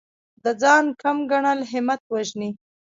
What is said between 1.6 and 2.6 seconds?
همت وژني.